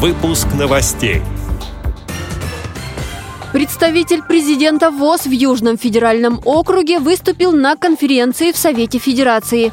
Выпуск 0.00 0.46
новостей. 0.56 1.22
Представитель 3.52 4.22
президента 4.22 4.92
ВОЗ 4.92 5.26
в 5.26 5.32
Южном 5.32 5.76
федеральном 5.76 6.40
округе 6.44 7.00
выступил 7.00 7.50
на 7.50 7.74
конференции 7.74 8.52
в 8.52 8.56
Совете 8.56 9.00
Федерации. 9.00 9.72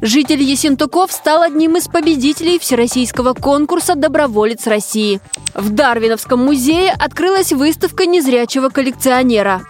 Житель 0.00 0.42
Есентуков 0.42 1.12
стал 1.12 1.42
одним 1.42 1.76
из 1.76 1.86
победителей 1.86 2.58
всероссийского 2.58 3.32
конкурса 3.32 3.94
«Доброволец 3.94 4.66
России». 4.66 5.20
В 5.54 5.70
Дарвиновском 5.70 6.44
музее 6.44 6.90
открылась 6.90 7.52
выставка 7.52 8.06
незрячего 8.06 8.70
коллекционера. 8.70 9.62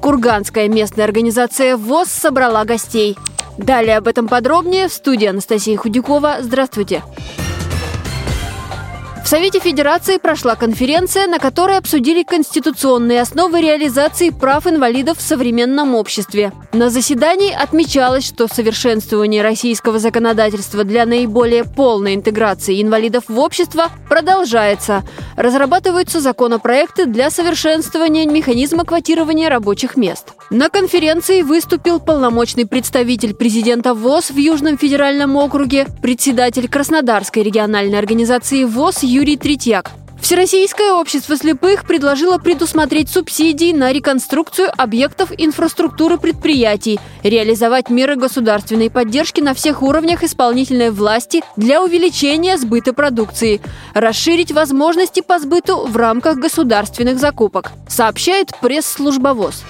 Курганская 0.00 0.68
местная 0.68 1.06
организация 1.06 1.76
ВОЗ 1.76 2.08
собрала 2.08 2.64
гостей. 2.64 3.18
Далее 3.58 3.96
об 3.96 4.06
этом 4.06 4.28
подробнее 4.28 4.86
в 4.86 4.92
студии 4.92 5.26
Анастасия 5.26 5.76
Худякова. 5.76 6.36
Здравствуйте. 6.40 7.02
Здравствуйте. 7.02 7.39
Совете 9.30 9.60
Федерации 9.60 10.16
прошла 10.16 10.56
конференция, 10.56 11.28
на 11.28 11.38
которой 11.38 11.78
обсудили 11.78 12.24
конституционные 12.24 13.20
основы 13.20 13.60
реализации 13.60 14.30
прав 14.30 14.66
инвалидов 14.66 15.18
в 15.18 15.22
современном 15.22 15.94
обществе. 15.94 16.50
На 16.72 16.90
заседании 16.90 17.52
отмечалось, 17.52 18.26
что 18.26 18.48
совершенствование 18.52 19.42
российского 19.42 20.00
законодательства 20.00 20.82
для 20.82 21.06
наиболее 21.06 21.62
полной 21.62 22.16
интеграции 22.16 22.82
инвалидов 22.82 23.26
в 23.28 23.38
общество 23.38 23.90
продолжается. 24.08 25.04
Разрабатываются 25.36 26.20
законопроекты 26.20 27.06
для 27.06 27.30
совершенствования 27.30 28.26
механизма 28.26 28.84
квотирования 28.84 29.48
рабочих 29.48 29.96
мест. 29.96 30.32
На 30.50 30.68
конференции 30.70 31.42
выступил 31.42 32.00
полномочный 32.00 32.66
представитель 32.66 33.34
президента 33.34 33.94
ВОЗ 33.94 34.30
в 34.30 34.36
Южном 34.36 34.76
федеральном 34.76 35.36
округе, 35.36 35.86
председатель 36.02 36.68
Краснодарской 36.68 37.44
региональной 37.44 37.96
организации 37.96 38.64
ВОЗ 38.64 39.04
Юрий 39.04 39.19
Третьяк. 39.20 39.90
Всероссийское 40.18 40.92
общество 40.92 41.36
слепых 41.36 41.86
предложило 41.86 42.38
предусмотреть 42.38 43.10
субсидии 43.10 43.72
на 43.72 43.92
реконструкцию 43.92 44.70
объектов 44.74 45.30
инфраструктуры 45.36 46.16
предприятий, 46.16 46.98
реализовать 47.22 47.90
меры 47.90 48.16
государственной 48.16 48.90
поддержки 48.90 49.42
на 49.42 49.52
всех 49.52 49.82
уровнях 49.82 50.22
исполнительной 50.22 50.90
власти 50.90 51.42
для 51.56 51.82
увеличения 51.82 52.56
сбыта 52.56 52.94
продукции, 52.94 53.60
расширить 53.92 54.52
возможности 54.52 55.20
по 55.20 55.38
сбыту 55.38 55.86
в 55.86 55.96
рамках 55.96 56.36
государственных 56.38 57.18
закупок, 57.18 57.72
сообщает 57.88 58.52
пресс-служба 58.60 59.34
ВОЗ. 59.34 59.64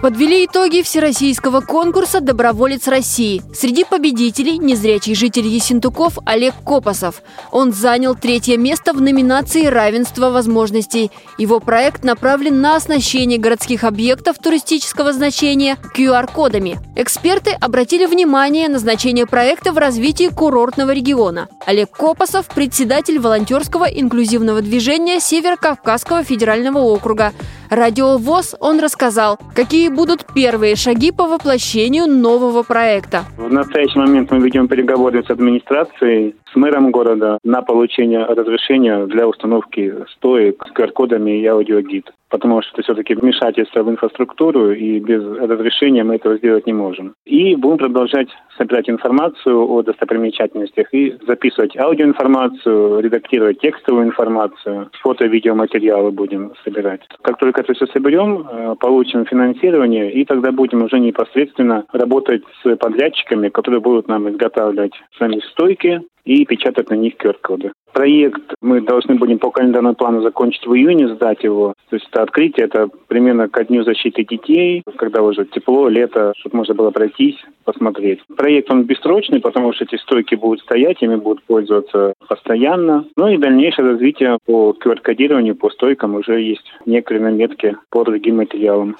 Подвели 0.00 0.46
итоги 0.46 0.82
всероссийского 0.82 1.60
конкурса 1.60 2.20
«Доброволец 2.20 2.86
России». 2.86 3.42
Среди 3.52 3.82
победителей– 3.82 4.56
незрячий 4.58 5.16
житель 5.16 5.48
Есентуков 5.48 6.18
Олег 6.24 6.54
Копосов. 6.64 7.20
Он 7.50 7.72
занял 7.72 8.14
третье 8.14 8.56
место 8.58 8.92
в 8.92 9.00
номинации 9.00 9.66
«Равенство 9.66 10.30
возможностей». 10.30 11.10
Его 11.36 11.58
проект 11.58 12.04
направлен 12.04 12.60
на 12.60 12.76
оснащение 12.76 13.38
городских 13.38 13.82
объектов 13.82 14.38
туристического 14.38 15.12
значения 15.12 15.76
QR-кодами. 15.96 16.78
Эксперты 16.94 17.50
обратили 17.50 18.06
внимание 18.06 18.68
на 18.68 18.78
значение 18.78 19.26
проекта 19.26 19.72
в 19.72 19.78
развитии 19.78 20.28
курортного 20.28 20.92
региона. 20.92 21.48
Олег 21.66 21.90
Копосов– 21.90 22.46
председатель 22.54 23.18
волонтерского 23.18 23.86
инклюзивного 23.86 24.62
движения 24.62 25.18
Северо-Кавказского 25.18 26.22
федерального 26.22 26.78
округа– 26.78 27.32
Радио 27.70 28.16
ВОЗ 28.16 28.56
он 28.60 28.80
рассказал, 28.80 29.38
какие 29.54 29.90
будут 29.90 30.24
первые 30.34 30.74
шаги 30.74 31.12
по 31.12 31.24
воплощению 31.24 32.06
нового 32.06 32.62
проекта. 32.62 33.24
В 33.36 33.52
настоящий 33.52 33.98
момент 33.98 34.30
мы 34.30 34.38
ведем 34.38 34.68
переговоры 34.68 35.22
с 35.22 35.28
администрацией, 35.28 36.34
с 36.50 36.56
мэром 36.56 36.90
города 36.90 37.38
на 37.44 37.60
получение 37.60 38.24
разрешения 38.24 39.04
для 39.04 39.28
установки 39.28 39.94
стоек 40.16 40.64
с 40.66 40.72
QR-кодами 40.78 41.42
и 41.42 41.46
аудиогид 41.46 42.10
потому 42.30 42.62
что 42.62 42.72
это 42.74 42.82
все-таки 42.82 43.14
вмешательство 43.14 43.82
в 43.82 43.90
инфраструктуру, 43.90 44.72
и 44.72 45.00
без 45.00 45.22
разрешения 45.22 46.04
мы 46.04 46.16
этого 46.16 46.36
сделать 46.36 46.66
не 46.66 46.72
можем. 46.72 47.14
И 47.24 47.56
будем 47.56 47.78
продолжать 47.78 48.28
собирать 48.56 48.88
информацию 48.88 49.66
о 49.66 49.82
достопримечательностях 49.82 50.92
и 50.92 51.16
записывать 51.26 51.76
аудиоинформацию, 51.76 53.00
редактировать 53.00 53.60
текстовую 53.60 54.06
информацию, 54.06 54.90
фото-видеоматериалы 55.02 56.10
будем 56.10 56.52
собирать. 56.64 57.00
Как 57.22 57.38
только 57.38 57.57
это 57.60 57.74
все 57.74 57.86
соберем, 57.86 58.46
э, 58.50 58.74
получим 58.80 59.24
финансирование, 59.24 60.12
и 60.12 60.24
тогда 60.24 60.52
будем 60.52 60.82
уже 60.82 60.98
непосредственно 60.98 61.84
работать 61.92 62.42
с 62.62 62.76
подрядчиками, 62.76 63.48
которые 63.48 63.80
будут 63.80 64.08
нам 64.08 64.28
изготавливать 64.28 64.92
сами 65.18 65.40
стойки, 65.50 66.02
и 66.28 66.44
печатать 66.44 66.90
на 66.90 66.94
них 66.94 67.14
QR-коды. 67.14 67.72
Проект 67.94 68.54
мы 68.60 68.82
должны 68.82 69.14
будем 69.14 69.38
по 69.38 69.50
календарному 69.50 69.94
плану 69.94 70.20
закончить 70.20 70.66
в 70.66 70.74
июне, 70.74 71.08
сдать 71.14 71.42
его. 71.42 71.72
То 71.88 71.96
есть 71.96 72.06
это 72.10 72.22
открытие, 72.22 72.66
это 72.66 72.88
примерно 73.08 73.48
ко 73.48 73.64
дню 73.64 73.82
защиты 73.82 74.24
детей, 74.24 74.82
когда 74.98 75.22
уже 75.22 75.46
тепло, 75.46 75.88
лето, 75.88 76.34
чтобы 76.36 76.58
можно 76.58 76.74
было 76.74 76.90
пройтись, 76.90 77.36
посмотреть. 77.64 78.20
Проект 78.36 78.70
он 78.70 78.84
бессрочный, 78.84 79.40
потому 79.40 79.72
что 79.72 79.84
эти 79.84 79.96
стойки 79.96 80.34
будут 80.34 80.60
стоять, 80.60 81.02
ими 81.02 81.16
будут 81.16 81.42
пользоваться 81.44 82.12
постоянно. 82.28 83.06
Ну 83.16 83.28
и 83.28 83.38
дальнейшее 83.38 83.88
развитие 83.88 84.36
по 84.44 84.76
QR-кодированию, 84.78 85.56
по 85.56 85.70
стойкам 85.70 86.14
уже 86.14 86.42
есть 86.42 86.70
некоторые 86.84 87.22
наметки 87.48 87.76
по 87.90 88.04
другим 88.04 88.36
материалам. 88.36 88.96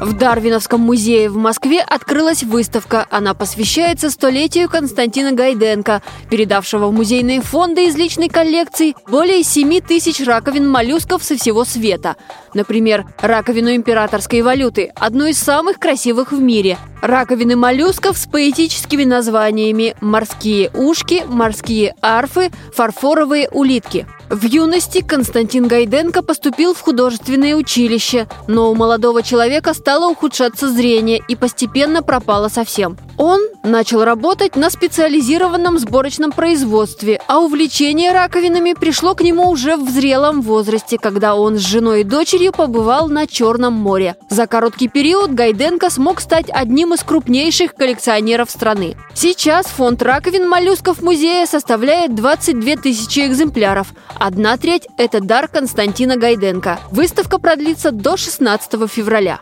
В 0.00 0.18
Дарвиновском 0.18 0.80
музее 0.80 1.30
в 1.30 1.36
Москве 1.36 1.80
открылась 1.80 2.42
выставка. 2.42 3.06
Она 3.10 3.32
посвящается 3.32 4.10
столетию 4.10 4.68
Константина 4.68 5.32
Гайденко, 5.32 6.02
передавшего 6.30 6.88
в 6.88 6.92
музейные 6.92 7.40
фонды 7.40 7.86
из 7.86 7.96
личной 7.96 8.28
коллекции 8.28 8.94
более 9.08 9.42
7 9.42 9.80
тысяч 9.80 10.20
раковин 10.26 10.68
моллюсков 10.68 11.22
со 11.22 11.36
всего 11.36 11.64
света. 11.64 12.16
Например, 12.54 13.06
раковину 13.18 13.74
императорской 13.74 14.42
валюты, 14.42 14.92
одну 14.96 15.26
из 15.26 15.38
самых 15.38 15.78
красивых 15.78 16.32
в 16.32 16.40
мире. 16.40 16.76
Раковины 17.04 17.54
моллюсков 17.54 18.16
с 18.16 18.26
поэтическими 18.26 19.04
названиями 19.04 19.94
«морские 20.00 20.70
ушки», 20.72 21.22
«морские 21.28 21.94
арфы», 22.00 22.50
«фарфоровые 22.74 23.50
улитки». 23.50 24.06
В 24.30 24.42
юности 24.44 25.02
Константин 25.02 25.68
Гайденко 25.68 26.22
поступил 26.22 26.72
в 26.72 26.80
художественное 26.80 27.56
училище, 27.56 28.26
но 28.48 28.70
у 28.70 28.74
молодого 28.74 29.22
человека 29.22 29.74
стало 29.74 30.10
ухудшаться 30.10 30.70
зрение 30.70 31.22
и 31.28 31.36
постепенно 31.36 32.02
пропало 32.02 32.48
совсем. 32.48 32.96
Он 33.16 33.40
начал 33.62 34.04
работать 34.04 34.56
на 34.56 34.70
специализированном 34.70 35.78
сборочном 35.78 36.32
производстве, 36.32 37.20
а 37.28 37.40
увлечение 37.40 38.12
раковинами 38.12 38.74
пришло 38.74 39.14
к 39.14 39.22
нему 39.22 39.48
уже 39.50 39.76
в 39.76 39.88
зрелом 39.88 40.42
возрасте, 40.42 40.98
когда 40.98 41.34
он 41.34 41.56
с 41.56 41.60
женой 41.60 42.00
и 42.00 42.04
дочерью 42.04 42.52
побывал 42.52 43.08
на 43.08 43.26
Черном 43.26 43.74
море. 43.74 44.16
За 44.30 44.46
короткий 44.46 44.88
период 44.88 45.32
Гайденко 45.32 45.90
смог 45.90 46.20
стать 46.20 46.46
одним 46.50 46.94
из 46.94 47.02
крупнейших 47.02 47.74
коллекционеров 47.74 48.50
страны. 48.50 48.96
Сейчас 49.14 49.66
фонд 49.66 50.02
раковин 50.02 50.48
моллюсков 50.48 51.02
музея 51.02 51.46
составляет 51.46 52.14
22 52.14 52.76
тысячи 52.76 53.20
экземпляров. 53.20 53.94
Одна 54.18 54.56
треть– 54.56 54.88
это 54.96 55.20
дар 55.20 55.48
Константина 55.48 56.16
Гайденко. 56.16 56.80
Выставка 56.90 57.38
продлится 57.38 57.90
до 57.90 58.16
16 58.16 58.90
февраля. 58.90 59.40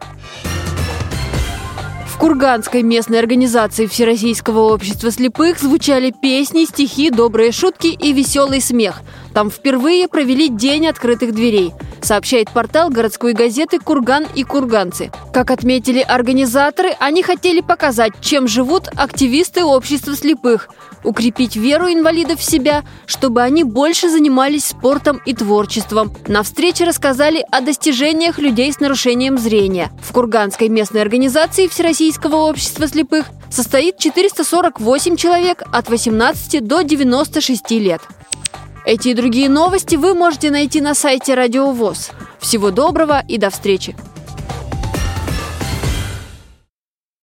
Курганской 2.22 2.83
местной 2.83 3.19
организации 3.19 3.87
Всероссийского 3.87 4.72
общества 4.72 5.10
слепых 5.10 5.59
звучали 5.59 6.12
песни, 6.12 6.66
стихи, 6.66 7.10
добрые 7.10 7.50
шутки 7.50 7.88
и 7.88 8.12
веселый 8.12 8.60
смех. 8.60 9.03
Там 9.34 9.50
впервые 9.50 10.06
провели 10.06 10.49
День 10.49 10.87
открытых 10.87 11.34
дверей, 11.34 11.72
сообщает 12.05 12.51
портал 12.51 12.91
городской 12.91 13.33
газеты 13.33 13.79
«Курган 13.79 14.27
и 14.35 14.45
курганцы». 14.45 15.11
Как 15.33 15.51
отметили 15.51 16.01
организаторы, 16.01 16.91
они 16.99 17.23
хотели 17.23 17.61
показать, 17.61 18.13
чем 18.21 18.49
живут 18.49 18.89
активисты 18.97 19.65
общества 19.65 20.15
слепых– 20.15 20.69
укрепить 21.05 21.57
веру 21.57 21.87
инвалидов 21.87 22.41
в 22.41 22.44
себя, 22.44 22.85
чтобы 23.06 23.43
они 23.43 23.65
больше 23.65 24.09
занимались 24.09 24.67
спортом 24.67 25.21
и 25.25 25.35
творчеством. 25.35 26.15
На 26.26 26.43
встрече 26.43 26.85
рассказали 26.85 27.44
о 27.50 27.61
достижениях 27.61 28.38
людей 28.38 28.73
с 28.73 28.81
нарушением 28.81 29.38
зрения. 29.38 29.91
В 30.03 30.12
Курганской 30.12 30.69
местной 30.69 31.03
организации 31.03 31.67
Всероссийского 31.67 32.37
общества 32.37 32.87
слепых 32.87 33.26
состоит 33.50 33.99
448 33.99 35.17
человек 35.17 35.62
от 35.73 35.88
18 35.88 36.67
до 36.67 36.82
96 36.82 37.71
лет. 37.73 38.00
Эти 38.84 39.11
и 39.11 39.14
другие 39.14 39.49
новости 39.49 39.96
вы 39.96 40.14
можете 40.14 40.50
найти 40.50 40.81
на 40.81 40.94
сайте 40.94 41.34
Радио 41.34 41.70
ВОЗ. 41.70 42.11
Всего 42.40 42.70
доброго 42.70 43.23
и 43.29 43.38
до 43.38 43.50
встречи! 43.50 43.94